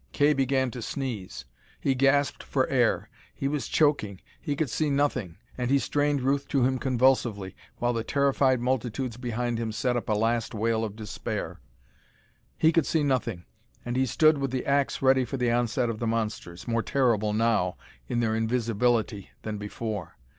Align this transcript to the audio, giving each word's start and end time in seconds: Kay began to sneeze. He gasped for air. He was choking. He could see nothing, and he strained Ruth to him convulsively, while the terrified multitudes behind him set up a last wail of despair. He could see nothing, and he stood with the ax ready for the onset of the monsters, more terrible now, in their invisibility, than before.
Kay 0.13 0.33
began 0.33 0.71
to 0.71 0.81
sneeze. 0.81 1.45
He 1.79 1.93
gasped 1.93 2.41
for 2.41 2.65
air. 2.69 3.11
He 3.35 3.47
was 3.47 3.67
choking. 3.67 4.19
He 4.41 4.55
could 4.55 4.71
see 4.71 4.89
nothing, 4.89 5.37
and 5.59 5.69
he 5.69 5.77
strained 5.77 6.21
Ruth 6.21 6.47
to 6.47 6.63
him 6.65 6.79
convulsively, 6.79 7.55
while 7.77 7.93
the 7.93 8.03
terrified 8.03 8.59
multitudes 8.61 9.17
behind 9.17 9.59
him 9.59 9.71
set 9.71 9.95
up 9.95 10.09
a 10.09 10.13
last 10.13 10.55
wail 10.55 10.83
of 10.83 10.95
despair. 10.95 11.59
He 12.57 12.71
could 12.71 12.87
see 12.87 13.03
nothing, 13.03 13.45
and 13.85 13.95
he 13.95 14.07
stood 14.07 14.39
with 14.39 14.49
the 14.49 14.65
ax 14.65 15.03
ready 15.03 15.23
for 15.23 15.37
the 15.37 15.51
onset 15.51 15.87
of 15.87 15.99
the 15.99 16.07
monsters, 16.07 16.67
more 16.67 16.81
terrible 16.81 17.31
now, 17.31 17.77
in 18.07 18.21
their 18.21 18.35
invisibility, 18.35 19.29
than 19.43 19.59
before. 19.59 20.15